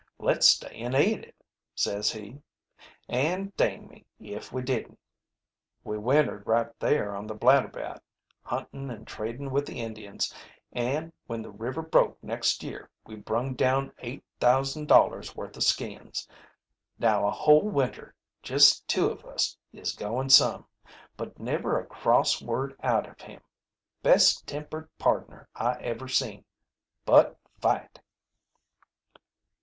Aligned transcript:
'Let's 0.17 0.49
stay 0.49 0.79
an' 0.79 0.95
eat 0.95 1.19
it,' 1.25 1.43
says 1.75 2.11
he. 2.11 2.41
An' 3.07 3.53
dang 3.55 3.87
me 3.87 4.07
if 4.19 4.51
we 4.51 4.63
didn't. 4.63 4.97
We 5.83 5.99
wintered 5.99 6.47
right 6.47 6.69
there 6.79 7.15
on 7.15 7.27
the 7.27 7.35
Blatterbat, 7.35 8.01
huntin' 8.41 8.89
and 8.89 9.05
tradin' 9.05 9.51
with 9.51 9.67
the 9.67 9.79
Indians, 9.79 10.33
an' 10.73 11.13
when 11.27 11.43
the 11.43 11.51
river 11.51 11.83
broke 11.83 12.17
next 12.23 12.63
year 12.63 12.89
we 13.05 13.15
brung 13.15 13.53
down 13.53 13.91
eight 13.99 14.23
thousand 14.39 14.87
dollars' 14.87 15.35
worth 15.35 15.55
of 15.55 15.61
skins. 15.63 16.27
Now 16.97 17.27
a 17.27 17.31
whole 17.31 17.69
winter, 17.69 18.15
just 18.41 18.87
two 18.87 19.05
of 19.07 19.23
us, 19.23 19.55
is 19.71 19.93
goin' 19.93 20.29
some. 20.31 20.65
But 21.15 21.37
never 21.37 21.79
a 21.79 21.85
cross 21.85 22.41
word 22.41 22.75
out 22.81 23.07
of 23.07 23.21
him. 23.21 23.43
Best 24.01 24.47
tempered 24.47 24.89
pardner 24.97 25.47
I 25.53 25.79
ever 25.79 26.07
seen. 26.07 26.43
But 27.05 27.37
fight!" 27.61 27.99